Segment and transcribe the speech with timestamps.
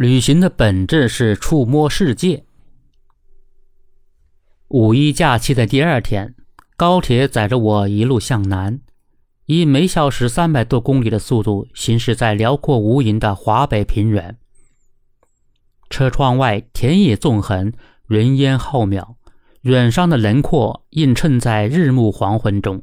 [0.00, 2.42] 旅行的本质是触摸世界。
[4.68, 6.34] 五一假期的第二天，
[6.74, 8.80] 高铁载着我一路向南，
[9.44, 14.38] 以每小时三百多公里的速度行驶在辽阔无垠的华北平原。
[15.90, 17.70] 车窗外田野纵横，
[18.06, 19.16] 人烟浩渺，
[19.60, 22.82] 远山的轮廓映衬在日暮黄昏中。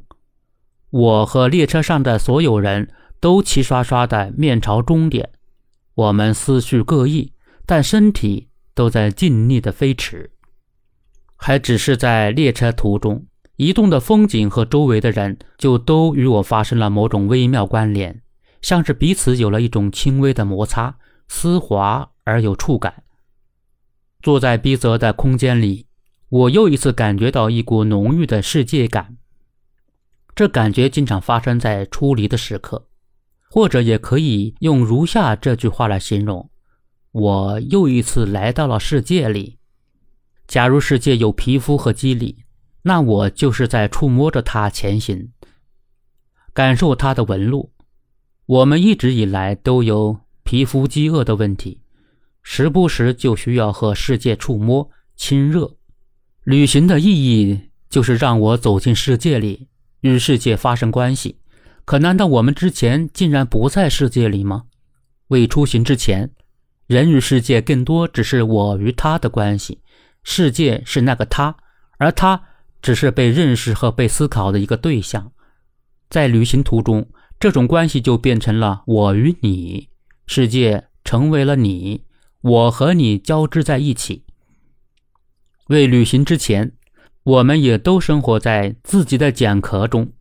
[0.90, 5.30] 我和列车上的所有人都齐刷刷的面朝终点。
[5.98, 7.32] 我们思绪各异，
[7.66, 10.30] 但身体都在尽力的飞驰。
[11.34, 18.22] 还只是在列车途中，移动的风景和周围的人就都与我发生了某种微妙关联，
[18.62, 20.96] 像是彼此有了一种轻微的摩擦，
[21.26, 23.02] 丝滑而有触感。
[24.22, 25.88] 坐在逼仄的空间里，
[26.28, 29.16] 我又一次感觉到一股浓郁的世界感。
[30.36, 32.87] 这感觉经常发生在出离的时刻。
[33.50, 36.50] 或者也可以用如下这句话来形容：
[37.12, 39.58] 我又一次来到了世界里。
[40.46, 42.44] 假如世界有皮肤和肌理，
[42.82, 45.30] 那我就是在触摸着它前行，
[46.52, 47.72] 感受它的纹路。
[48.46, 51.82] 我们一直以来都有皮肤饥饿的问题，
[52.42, 55.76] 时不时就需要和世界触摸亲热。
[56.44, 59.68] 旅行的意义就是让我走进世界里，
[60.00, 61.36] 与世界发生关系。
[61.88, 64.64] 可难道我们之前竟然不在世界里吗？
[65.28, 66.30] 未出行之前，
[66.86, 69.80] 人与世界更多只是我与他的关系，
[70.22, 71.56] 世界是那个他，
[71.96, 72.42] 而他
[72.82, 75.32] 只是被认识和被思考的一个对象。
[76.10, 77.08] 在旅行途中，
[77.40, 79.88] 这种关系就变成了我与你，
[80.26, 82.04] 世界成为了你，
[82.42, 84.26] 我和你交织在一起。
[85.68, 86.70] 未旅行之前，
[87.22, 90.12] 我们也都生活在自己的茧壳中。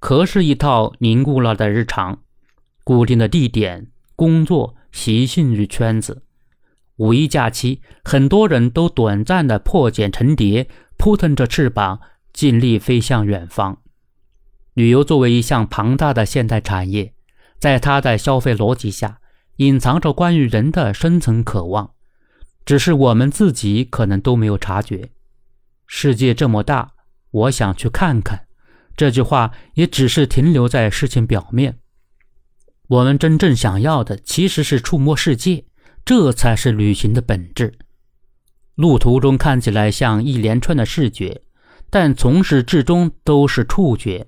[0.00, 2.20] 壳是一套凝固了的日常，
[2.84, 6.22] 固定的地点、工作习性与圈子。
[6.96, 12.00] 五一假期，很多人都短暂的破茧成蝶，扑腾着翅膀，
[12.32, 13.82] 尽力飞向远方。
[14.74, 17.12] 旅游作为一项庞大的现代产业，
[17.58, 19.18] 在它的消费逻辑下，
[19.56, 21.90] 隐藏着关于人的深层渴望，
[22.64, 25.10] 只是我们自己可能都没有察觉。
[25.86, 26.92] 世界这么大，
[27.30, 28.47] 我想去看看。
[28.98, 31.78] 这句话也只是停留在事情表面。
[32.88, 35.64] 我们真正想要的其实是触摸世界，
[36.04, 37.78] 这才是旅行的本质。
[38.74, 41.42] 路途中看起来像一连串的视觉，
[41.90, 44.26] 但从始至终都是触觉。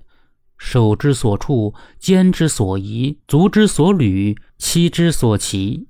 [0.57, 5.89] 手之所触，肩之所移，足之所履，膝之所骑。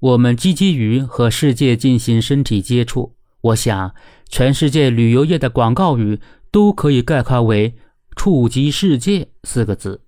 [0.00, 3.14] 我们积极于和世界进行身体接触。
[3.40, 3.94] 我想，
[4.28, 6.20] 全世界旅游业的广告语。
[6.50, 7.74] 都可以概括为
[8.16, 10.02] “触及世界”四个字。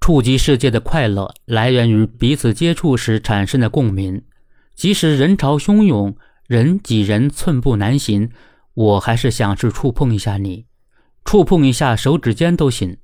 [0.00, 4.20] 触及世界的快乐来源于彼此接触时产生的共鸣。
[4.74, 6.16] 即使人潮汹涌，
[6.48, 8.30] 人挤人，寸步难行，
[8.74, 10.66] 我还是想去触碰一下你，
[11.24, 12.96] 触碰一下手指尖都行。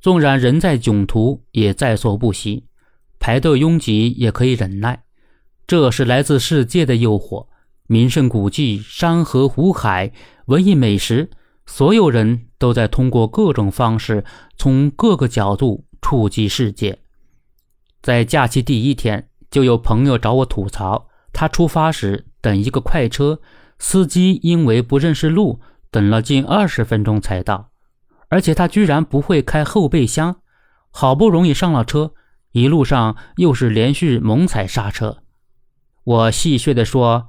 [0.00, 2.66] 纵然人在囧途，也在所不惜。
[3.18, 5.02] 排队拥挤也可以忍耐。
[5.66, 7.48] 这是来自世界的诱惑，
[7.88, 10.12] 名胜古迹、山河湖海、
[10.46, 11.28] 文艺美食。
[11.68, 14.24] 所有人都在通过各种方式，
[14.56, 16.98] 从各个角度触及世界。
[18.00, 23.38] 在假期第一天，就有朋友找我吐槽，他出发时等一个快车，
[23.78, 27.68] 司机因为不认识路，等了近二十分钟才到，
[28.30, 30.36] 而且他居然不会开后备箱，
[30.90, 32.14] 好不容易上了车，
[32.52, 35.18] 一路上又是连续猛踩刹车。
[36.02, 37.28] 我戏谑地说：“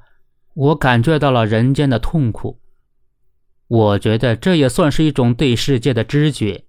[0.55, 2.61] 我感觉到了人间的痛苦。”
[3.69, 6.65] 我觉得这也算是一种对世界的知觉，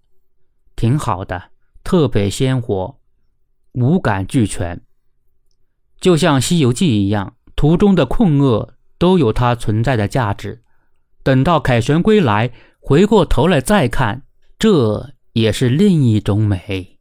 [0.77, 1.51] 挺好的，
[1.83, 2.99] 特别鲜活，
[3.73, 4.81] 五感俱全，
[5.99, 10.63] 就像《西游记》一样，途中的困厄都有它存在的价值。
[11.23, 12.51] 等到凯旋归来，
[12.81, 14.23] 回过头来再看，
[14.59, 16.99] 这也是另一种美。